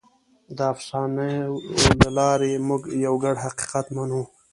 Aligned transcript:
د 0.57 0.59
افسانو 0.73 1.25
له 2.01 2.09
لارې 2.19 2.51
موږ 2.67 2.81
یو 3.05 3.15
ګډ 3.23 3.35
حقیقت 3.45 3.85
منو. 3.95 4.21